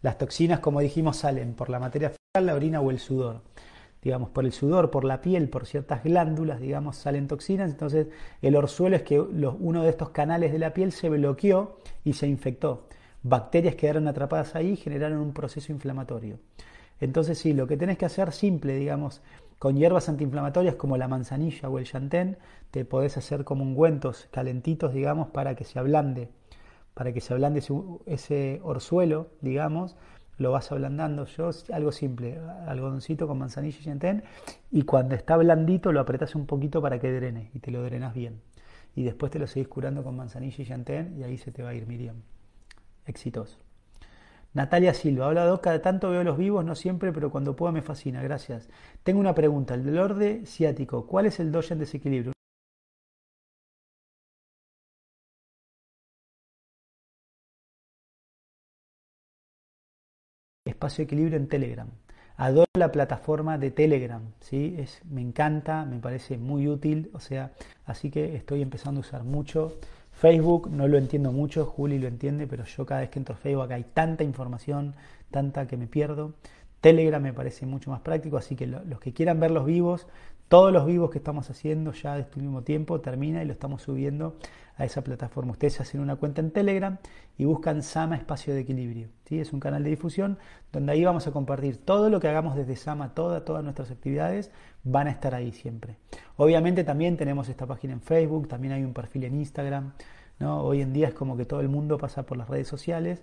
[0.00, 3.42] Las toxinas, como dijimos, salen por la materia fecal, la orina o el sudor
[4.02, 7.70] digamos, por el sudor, por la piel, por ciertas glándulas, digamos, salen toxinas.
[7.70, 8.08] Entonces,
[8.42, 12.28] el orzuelo es que uno de estos canales de la piel se bloqueó y se
[12.28, 12.86] infectó.
[13.22, 16.38] Bacterias quedaron atrapadas ahí y generaron un proceso inflamatorio.
[17.00, 19.22] Entonces, sí, lo que tenés que hacer simple, digamos,
[19.58, 22.38] con hierbas antiinflamatorias como la manzanilla o el chantén,
[22.70, 26.28] te podés hacer como ungüentos calentitos, digamos, para que se ablande,
[26.94, 27.74] para que se ablande ese,
[28.06, 29.96] ese orzuelo, digamos,
[30.38, 31.26] lo vas ablandando.
[31.26, 34.24] Yo, algo simple, algodoncito con manzanilla y chantén,
[34.70, 38.14] y cuando está blandito lo apretas un poquito para que drene, y te lo drenas
[38.14, 38.40] bien.
[38.94, 41.70] Y después te lo seguís curando con manzanilla y chantén, y ahí se te va
[41.70, 42.16] a ir, Miriam.
[43.06, 43.58] Exitoso.
[44.54, 47.82] Natalia Silva, habla dos, cada tanto veo los vivos, no siempre, pero cuando puedo me
[47.82, 48.68] fascina, gracias.
[49.02, 52.37] Tengo una pregunta, el dolor de ciático, ¿cuál es el doya en desequilibrio?
[60.78, 61.88] Espacio equilibrio en Telegram.
[62.36, 64.76] Adoro la plataforma de Telegram, ¿sí?
[64.78, 67.50] Es, me encanta, me parece muy útil, o sea,
[67.84, 69.76] así que estoy empezando a usar mucho.
[70.12, 73.38] Facebook no lo entiendo mucho, Juli lo entiende, pero yo cada vez que entro a
[73.38, 74.94] Facebook hay tanta información,
[75.32, 76.34] tanta que me pierdo.
[76.80, 80.06] Telegram me parece mucho más práctico, así que los que quieran ver los vivos,
[80.48, 83.82] todos los vivos que estamos haciendo ya de este último tiempo termina y lo estamos
[83.82, 84.36] subiendo
[84.76, 85.52] a esa plataforma.
[85.52, 86.98] Ustedes hacen una cuenta en Telegram
[87.36, 89.08] y buscan Sama Espacio de Equilibrio.
[89.26, 89.40] ¿sí?
[89.40, 90.38] Es un canal de difusión
[90.72, 94.50] donde ahí vamos a compartir todo lo que hagamos desde Sama, toda, todas nuestras actividades
[94.84, 95.96] van a estar ahí siempre.
[96.36, 99.92] Obviamente también tenemos esta página en Facebook, también hay un perfil en Instagram.
[100.38, 100.62] ¿no?
[100.62, 103.22] Hoy en día es como que todo el mundo pasa por las redes sociales.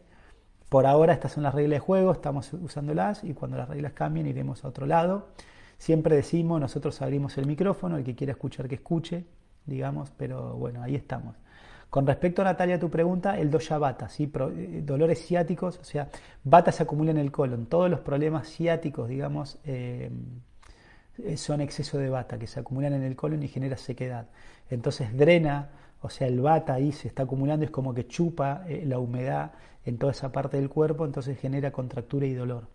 [0.69, 4.27] Por ahora estas son las reglas de juego, estamos usándolas y cuando las reglas cambien
[4.27, 5.29] iremos a otro lado.
[5.77, 9.25] Siempre decimos, nosotros abrimos el micrófono, el que quiera escuchar que escuche,
[9.65, 11.35] digamos, pero bueno, ahí estamos.
[11.89, 14.29] Con respecto, a Natalia, tu pregunta, el doya bata, ¿sí?
[14.33, 16.09] Eh, dolores ciáticos, o sea,
[16.43, 17.67] bata se acumula en el colon.
[17.67, 20.11] Todos los problemas ciáticos, digamos, eh,
[21.37, 24.27] son exceso de bata, que se acumulan en el colon y genera sequedad.
[24.69, 25.69] Entonces drena,
[26.01, 29.53] o sea, el bata ahí se está acumulando, es como que chupa eh, la humedad
[29.85, 32.67] en toda esa parte del cuerpo, entonces genera contractura y dolor.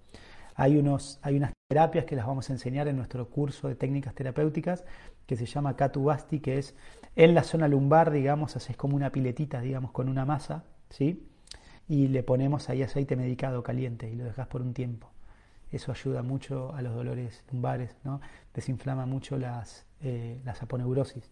[0.55, 4.13] Hay, unos, hay unas terapias que las vamos a enseñar en nuestro curso de técnicas
[4.13, 4.85] terapéuticas
[5.25, 6.75] que se llama Katubasti, que es
[7.15, 11.29] en la zona lumbar, digamos, haces como una piletita, digamos, con una masa, ¿sí?
[11.87, 15.13] Y le ponemos ahí aceite medicado caliente y lo dejas por un tiempo.
[15.71, 18.21] Eso ayuda mucho a los dolores lumbares, ¿no?
[18.53, 21.31] Desinflama mucho las, eh, las aponeurosis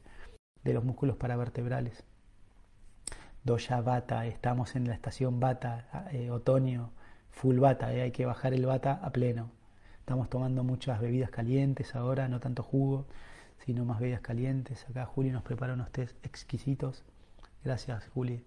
[0.63, 2.05] de los músculos paravertebrales.
[3.43, 6.93] Doya bata, estamos en la estación bata, eh, otoño,
[7.33, 9.58] full bata, eh, hay que bajar el bata a pleno.
[10.09, 13.05] Estamos tomando muchas bebidas calientes ahora, no tanto jugo,
[13.59, 14.87] sino más bebidas calientes.
[14.89, 17.05] Acá Juli nos prepara unos test exquisitos.
[17.63, 18.43] Gracias, Juli.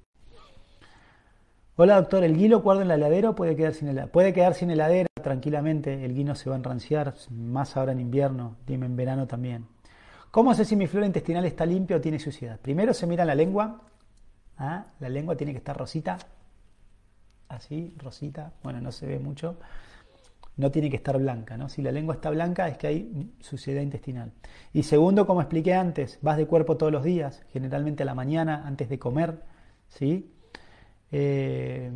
[1.76, 4.12] Hola doctor, ¿el guilo cuardo en la heladera puede quedar sin heladera?
[4.12, 8.56] Puede quedar sin heladera tranquilamente, el guino se va a enranciar, más ahora en invierno,
[8.66, 9.68] dime en verano también.
[10.32, 12.60] ¿Cómo sé si mi flora intestinal está limpia o tiene suciedad?
[12.60, 13.82] Primero se mira la lengua,
[14.58, 14.86] ¿ah?
[15.00, 16.18] la lengua tiene que estar rosita,
[17.50, 19.58] así, rosita, bueno, no se ve mucho,
[20.62, 21.68] no tiene que estar blanca, ¿no?
[21.68, 24.32] Si la lengua está blanca es que hay suciedad intestinal.
[24.72, 28.64] Y segundo, como expliqué antes, vas de cuerpo todos los días, generalmente a la mañana,
[28.66, 29.42] antes de comer,
[29.90, 30.32] ¿sí?
[31.12, 31.92] Eh,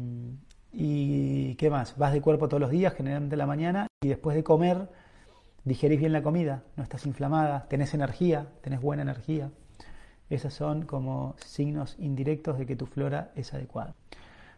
[0.73, 1.95] ¿Y qué más?
[1.97, 4.89] Vas de cuerpo todos los días, generalmente a la mañana, y después de comer
[5.63, 9.51] digerís bien la comida, no estás inflamada, tenés energía, tenés buena energía.
[10.29, 13.93] Esos son como signos indirectos de que tu flora es adecuada.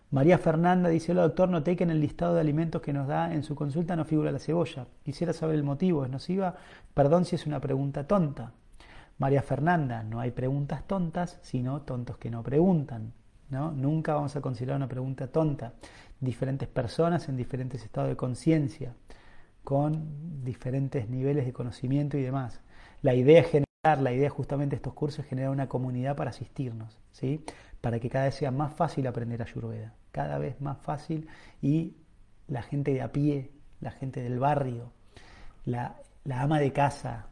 [0.10, 3.34] María Fernanda dice, hola doctor, noté que en el listado de alimentos que nos da
[3.34, 4.88] en su consulta no figura la cebolla.
[5.04, 6.56] Quisiera saber el motivo, ¿es nociva?
[6.94, 8.54] Perdón si es una pregunta tonta.
[9.18, 13.12] María Fernanda, no hay preguntas tontas, sino tontos que no preguntan.
[13.50, 13.72] ¿no?
[13.74, 15.74] Nunca vamos a considerar una pregunta tonta.
[16.22, 18.94] Diferentes personas en diferentes estados de conciencia,
[19.66, 22.62] con diferentes niveles de conocimiento y demás.
[23.02, 26.30] La idea es generar, la idea justamente de estos cursos es generar una comunidad para
[26.30, 27.44] asistirnos, ¿sí?
[27.82, 31.28] para que cada vez sea más fácil aprender Ayurveda, cada vez más fácil
[31.62, 31.94] y
[32.48, 33.52] la gente de a pie,
[33.82, 34.92] la gente del barrio,
[35.64, 35.96] la,
[36.32, 37.28] ama de casa,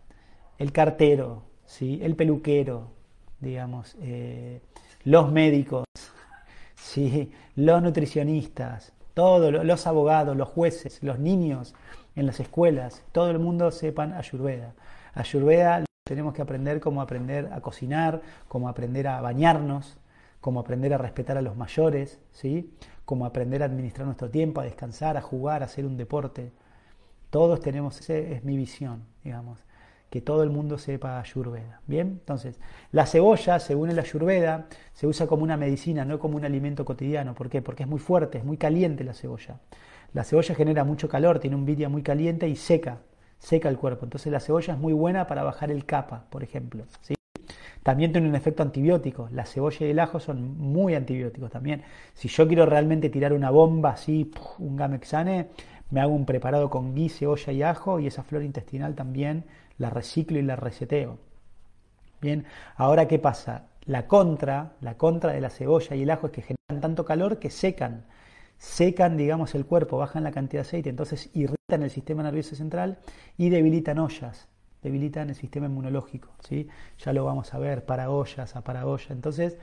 [0.59, 1.99] el cartero, ¿sí?
[2.03, 2.91] el peluquero,
[3.39, 4.61] digamos, eh,
[5.03, 5.85] los médicos,
[6.75, 7.31] ¿sí?
[7.55, 11.73] los nutricionistas, todos los abogados, los jueces, los niños
[12.15, 14.75] en las escuelas, todo el mundo sepan Ayurveda.
[15.15, 19.97] Ayurveda tenemos que aprender cómo aprender a cocinar, cómo aprender a bañarnos,
[20.45, 22.71] cómo aprender a respetar a los mayores, ¿sí?
[23.03, 26.51] cómo aprender a administrar nuestro tiempo, a descansar, a jugar, a hacer un deporte.
[27.31, 29.65] Todos tenemos, esa es mi visión, digamos
[30.11, 31.81] que todo el mundo sepa ayurveda.
[31.87, 32.59] Bien, entonces,
[32.91, 37.33] la cebolla, según el ayurveda, se usa como una medicina, no como un alimento cotidiano.
[37.33, 37.63] ¿Por qué?
[37.63, 39.59] Porque es muy fuerte, es muy caliente la cebolla.
[40.13, 42.99] La cebolla genera mucho calor, tiene un vidria muy caliente y seca,
[43.39, 44.05] seca el cuerpo.
[44.05, 46.85] Entonces la cebolla es muy buena para bajar el capa, por ejemplo.
[47.01, 47.14] ¿sí?
[47.85, 49.29] También tiene un efecto antibiótico.
[49.31, 51.83] La cebolla y el ajo son muy antibióticos también.
[52.15, 55.49] Si yo quiero realmente tirar una bomba así, un gamexane,
[55.91, 59.43] me hago un preparado con gui, cebolla y ajo y esa flora intestinal también
[59.77, 61.19] la reciclo y la reseteo.
[62.21, 62.45] Bien,
[62.75, 63.67] ahora ¿qué pasa?
[63.85, 67.37] La contra, la contra de la cebolla y el ajo es que generan tanto calor
[67.37, 68.05] que secan,
[68.57, 72.97] secan, digamos, el cuerpo, bajan la cantidad de aceite, entonces irritan el sistema nervioso central
[73.37, 74.47] y debilitan ollas,
[74.85, 76.67] debilitan el sistema inmunológico, ¿sí?
[76.99, 79.07] Ya lo vamos a ver, para ollas, a para olla.
[79.09, 79.57] Entonces,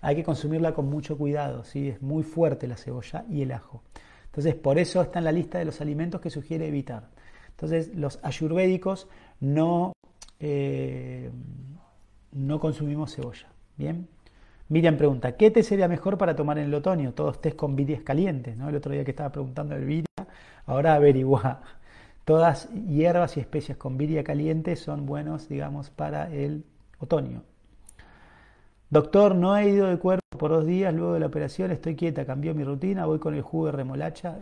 [0.00, 1.88] hay que consumirla con mucho cuidado, ¿sí?
[1.88, 3.82] Es muy fuerte la cebolla y el ajo.
[4.26, 7.08] Entonces, por eso está en la lista de los alimentos que sugiere evitar.
[7.50, 9.08] Entonces, los ayurvédicos
[9.40, 9.92] no,
[10.38, 11.30] eh,
[12.32, 13.48] no consumimos cebolla.
[13.76, 14.08] Bien.
[14.68, 17.14] Miriam pregunta, ¿qué té sería mejor para tomar en el otoño?
[17.14, 18.68] Todos tés con virias calientes, ¿no?
[18.68, 20.26] El otro día que estaba preguntando el viria,
[20.66, 21.62] ahora averigua.
[22.28, 26.62] Todas hierbas y especias con viria caliente son buenos, digamos, para el
[26.98, 27.42] otoño.
[28.90, 32.26] Doctor, no he ido de cuerpo por dos días luego de la operación, estoy quieta,
[32.26, 34.40] cambió mi rutina, voy con el jugo de remolacha.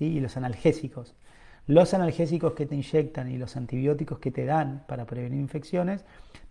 [0.00, 1.14] y los analgésicos.
[1.68, 6.04] Los analgésicos que te inyectan y los antibióticos que te dan para prevenir infecciones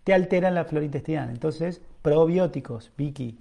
[0.04, 1.28] te alteran la flora intestinal.
[1.28, 3.38] Entonces, probióticos, Vicky,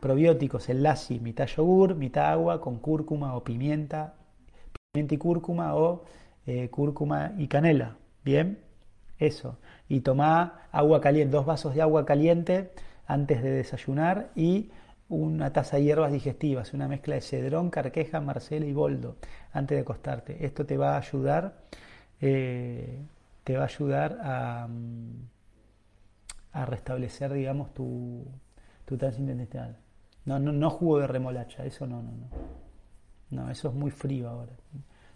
[0.00, 4.14] probióticos, el LASI, mitad yogur, mitad agua con cúrcuma o pimienta,
[4.92, 6.04] pimienta y cúrcuma o
[6.46, 7.96] eh, cúrcuma y canela.
[8.24, 8.58] Bien,
[9.18, 9.58] eso.
[9.88, 12.70] Y toma agua caliente, dos vasos de agua caliente
[13.06, 14.70] antes de desayunar y
[15.08, 19.16] una taza de hierbas digestivas, una mezcla de cedrón, carqueja, marcela y boldo
[19.52, 20.44] antes de acostarte.
[20.44, 21.58] Esto te va a ayudar,
[22.20, 23.00] eh,
[23.44, 24.68] te va a ayudar a,
[26.52, 28.26] a restablecer, digamos, tu,
[28.84, 29.76] tu intestinal.
[30.28, 32.26] No, no, no jugo de remolacha, eso no, no, no.
[33.30, 34.52] No, eso es muy frío ahora.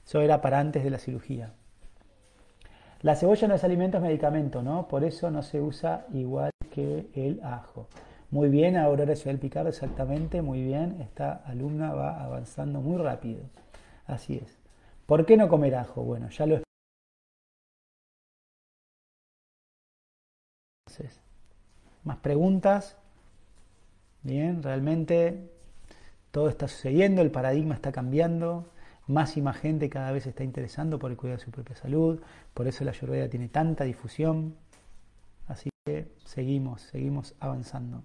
[0.06, 1.52] Eso era para antes de la cirugía.
[3.02, 4.88] La cebolla no es alimento, es medicamento, ¿no?
[4.88, 7.88] Por eso no se usa igual que el ajo.
[8.30, 11.02] Muy bien, Aurora Isabel Picardo, exactamente, muy bien.
[11.02, 13.42] Esta alumna va avanzando muy rápido.
[14.06, 14.56] Así es.
[15.04, 16.02] ¿Por qué no comer ajo?
[16.02, 16.62] Bueno, ya lo
[22.02, 22.96] ¿Más preguntas?
[24.22, 25.50] Bien, realmente
[26.30, 28.70] todo está sucediendo, el paradigma está cambiando,
[29.06, 31.76] más y más gente cada vez se está interesando por el cuidado de su propia
[31.76, 32.20] salud,
[32.54, 34.54] por eso la Ayurveda tiene tanta difusión.
[35.48, 38.02] Así que seguimos, seguimos avanzando.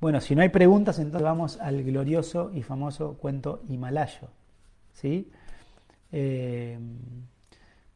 [0.00, 4.28] Bueno, si no hay preguntas, entonces vamos al glorioso y famoso cuento himalayo.
[4.92, 5.30] ¿sí?
[6.12, 6.78] Eh,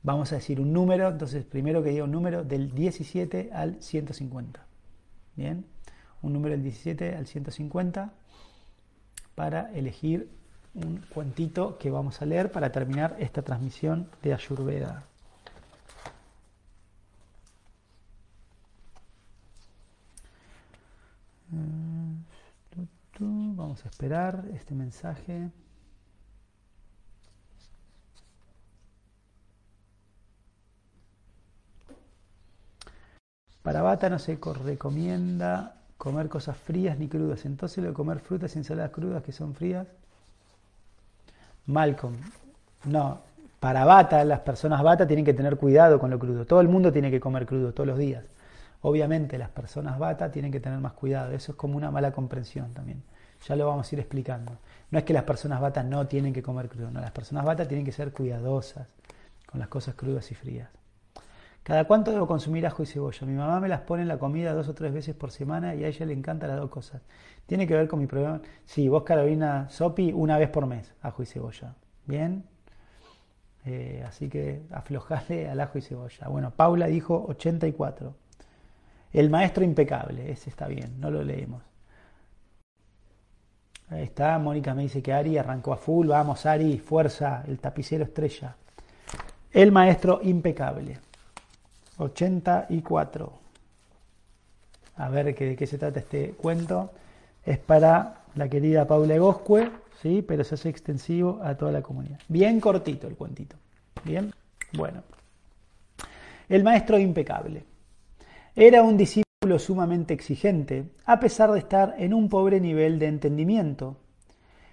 [0.02, 4.66] vamos a decir un número, entonces primero que diga un número del 17 al 150.
[5.36, 5.64] Bien,
[6.22, 8.12] un número del 17 al 150
[9.34, 10.30] para elegir
[10.74, 15.04] un cuentito que vamos a leer para terminar esta transmisión de Ayurveda.
[23.22, 25.50] Vamos a esperar este mensaje.
[33.62, 37.44] Para bata no se recomienda comer cosas frías ni crudas.
[37.44, 39.86] Entonces lo de comer frutas y ensaladas crudas que son frías.
[41.66, 42.14] Malcolm,
[42.86, 43.20] no,
[43.60, 46.46] para bata, las personas bata tienen que tener cuidado con lo crudo.
[46.46, 48.24] Todo el mundo tiene que comer crudo todos los días.
[48.80, 51.32] Obviamente las personas bata tienen que tener más cuidado.
[51.32, 53.02] Eso es como una mala comprensión también.
[53.46, 54.52] Ya lo vamos a ir explicando.
[54.90, 56.90] No es que las personas bata no tienen que comer crudo.
[56.90, 58.86] No, las personas bata tienen que ser cuidadosas
[59.44, 60.70] con las cosas crudas y frías.
[61.62, 63.26] ¿Cada cuánto debo consumir ajo y cebolla?
[63.26, 65.84] Mi mamá me las pone en la comida dos o tres veces por semana y
[65.84, 67.02] a ella le encantan las dos cosas.
[67.46, 68.40] ¿Tiene que ver con mi problema?
[68.64, 71.74] Sí, vos Carolina Sopi, una vez por mes, ajo y cebolla.
[72.06, 72.44] ¿Bien?
[73.66, 76.28] Eh, así que aflojale al ajo y cebolla.
[76.28, 78.14] Bueno, Paula dijo 84.
[79.12, 81.62] El maestro impecable, ese está bien, no lo leemos.
[83.90, 88.04] Ahí está, Mónica me dice que Ari arrancó a full, vamos Ari, fuerza, el tapicero
[88.04, 88.56] estrella.
[89.50, 90.98] El maestro impecable.
[92.00, 93.32] 84.
[94.96, 96.90] A ver de qué se trata este cuento.
[97.44, 99.70] Es para la querida Paula Egoscue,
[100.02, 100.22] ¿sí?
[100.26, 102.18] pero se hace extensivo a toda la comunidad.
[102.28, 103.56] Bien cortito el cuentito.
[104.04, 104.32] Bien,
[104.72, 105.02] bueno.
[106.48, 107.64] El maestro impecable.
[108.54, 113.96] Era un discípulo sumamente exigente, a pesar de estar en un pobre nivel de entendimiento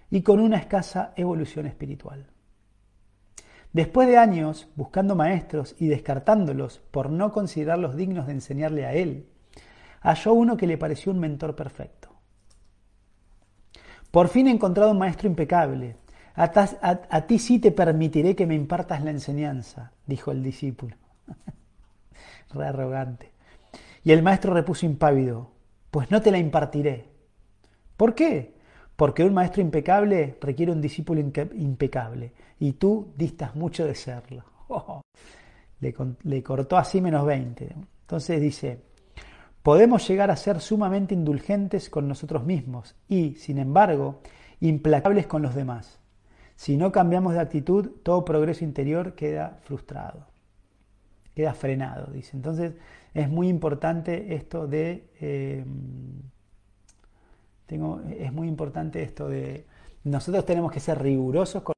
[0.10, 2.26] y con una escasa evolución espiritual.
[3.78, 9.28] Después de años buscando maestros y descartándolos por no considerarlos dignos de enseñarle a él,
[10.02, 12.10] halló uno que le pareció un mentor perfecto.
[14.10, 15.96] Por fin he encontrado un maestro impecable.
[16.34, 20.96] A, ti sí te permitiré que me impartas la enseñanza, dijo el discípulo.
[22.56, 23.32] Re arrogante.
[24.04, 25.52] Y el maestro repuso impávido,
[25.92, 27.12] pues no te la impartiré.
[27.96, 28.57] ¿Por qué?
[28.98, 34.44] Porque un maestro impecable requiere un discípulo impecable y tú distas mucho de serlo.
[35.80, 37.76] le, cortó así menos 20.
[38.02, 38.82] Entonces dice,
[39.62, 44.22] podemos llegar a ser sumamente indulgentes con nosotros mismos y, sin embargo,
[44.62, 46.00] implacables con los demás.
[46.56, 50.26] Si no cambiamos de actitud, todo progreso interior queda frustrado,
[51.36, 52.36] queda frenado, dice.
[52.36, 52.74] Entonces
[53.14, 55.12] es muy importante esto de...
[55.22, 55.64] Eh,
[57.70, 59.66] es muy importante esto de...
[60.04, 61.74] Nosotros tenemos que ser rigurosos con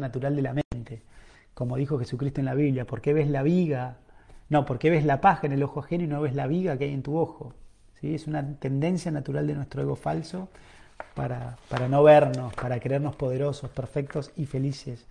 [0.00, 1.02] natural de la mente,
[1.54, 3.98] como dijo Jesucristo en la Biblia, ¿por qué ves la viga?
[4.48, 6.76] No, ¿por qué ves la paja en el ojo ajeno y no ves la viga
[6.78, 7.54] que hay en tu ojo?
[8.14, 10.48] Es una tendencia natural de nuestro ego falso
[11.14, 15.06] para, para no vernos, para creernos poderosos, perfectos y felices,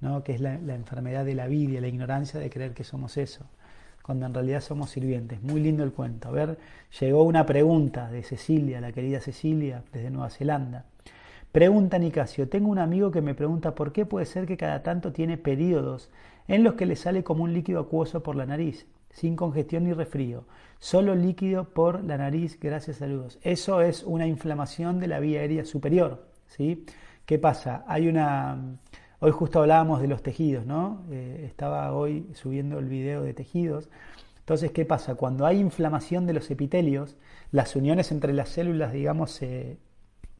[0.00, 0.22] ¿no?
[0.22, 3.44] que es la, la enfermedad de la vida, la ignorancia de creer que somos eso,
[4.02, 5.42] cuando en realidad somos sirvientes.
[5.42, 6.28] Muy lindo el cuento.
[6.28, 6.58] A ver,
[7.00, 10.84] llegó una pregunta de Cecilia, la querida Cecilia, desde Nueva Zelanda.
[11.52, 15.12] Pregunta Nicasio, tengo un amigo que me pregunta por qué puede ser que cada tanto
[15.12, 16.10] tiene periodos
[16.48, 18.86] en los que le sale como un líquido acuoso por la nariz,
[19.16, 20.44] sin congestión ni resfrío,
[20.78, 23.06] solo líquido por la nariz, gracias a.
[23.42, 26.84] Eso es una inflamación de la vía aérea superior, ¿sí?
[27.24, 27.84] ¿Qué pasa?
[27.88, 28.78] Hay una...
[29.20, 31.02] Hoy justo hablábamos de los tejidos, ¿no?
[31.10, 33.88] Eh, estaba hoy subiendo el video de tejidos.
[34.40, 35.14] Entonces, ¿qué pasa?
[35.14, 37.16] Cuando hay inflamación de los epitelios,
[37.52, 39.78] las uniones entre las células, digamos, se,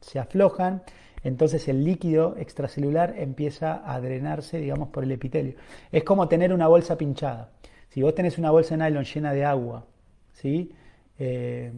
[0.03, 0.83] se aflojan
[1.24, 5.55] entonces el líquido extracelular empieza a drenarse, digamos, por el epitelio.
[5.91, 7.51] Es como tener una bolsa pinchada.
[7.97, 9.86] Si vos tenés una bolsa de nylon llena de agua,
[10.34, 10.70] ¿sí?
[11.18, 11.72] Eh,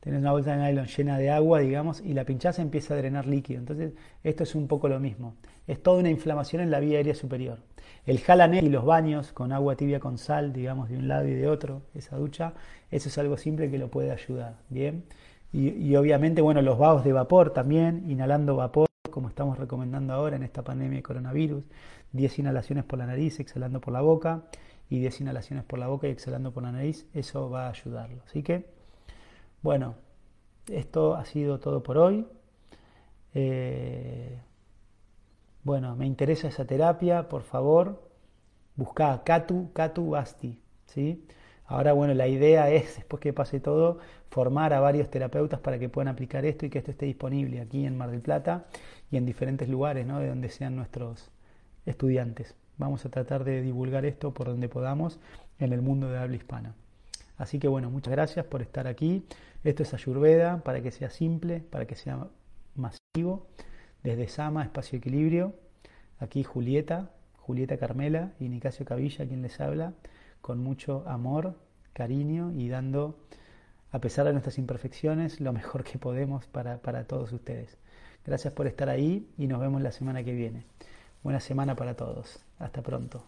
[0.00, 3.26] tenés una bolsa de nylon llena de agua, digamos, y la pinchás empieza a drenar
[3.26, 3.58] líquido.
[3.60, 3.92] Entonces,
[4.24, 5.34] esto es un poco lo mismo.
[5.66, 7.58] Es toda una inflamación en la vía aérea superior.
[8.06, 11.34] El jalané y los baños con agua tibia con sal, digamos, de un lado y
[11.34, 12.54] de otro, esa ducha,
[12.90, 15.04] eso es algo simple que lo puede ayudar, ¿bien?
[15.52, 18.87] Y, obviamente, bueno, los vaos de vapor también, inhalando vapor,
[19.18, 21.64] como estamos recomendando ahora en esta pandemia de coronavirus,
[22.12, 24.44] 10 inhalaciones por la nariz, exhalando por la boca,
[24.88, 28.22] y 10 inhalaciones por la boca y exhalando por la nariz, eso va a ayudarlo.
[28.26, 28.70] Así que,
[29.60, 29.96] bueno,
[30.70, 32.28] esto ha sido todo por hoy.
[33.34, 34.38] Eh,
[35.64, 38.08] bueno, me interesa esa terapia, por favor,
[38.76, 41.26] busca Katu, Katu Basti, ¿sí?
[41.66, 43.98] Ahora, bueno, la idea es, después que pase todo,
[44.30, 47.84] formar a varios terapeutas para que puedan aplicar esto y que esto esté disponible aquí
[47.84, 48.66] en Mar del Plata
[49.10, 50.20] y en diferentes lugares, ¿no?
[50.20, 51.30] De donde sean nuestros
[51.86, 52.54] estudiantes.
[52.76, 55.18] Vamos a tratar de divulgar esto por donde podamos
[55.58, 56.74] en el mundo de habla hispana.
[57.36, 59.24] Así que bueno, muchas gracias por estar aquí.
[59.64, 62.28] Esto es Ayurveda para que sea simple, para que sea
[62.74, 63.46] masivo
[64.02, 65.54] desde Sama, Espacio Equilibrio,
[66.18, 69.94] aquí Julieta, Julieta Carmela y Nicasio Cavilla, quien les habla,
[70.40, 71.56] con mucho amor,
[71.92, 73.18] cariño y dando,
[73.90, 77.78] a pesar de nuestras imperfecciones, lo mejor que podemos para, para todos ustedes.
[78.28, 80.66] Gracias por estar ahí y nos vemos la semana que viene.
[81.22, 82.44] Buena semana para todos.
[82.58, 83.24] Hasta pronto.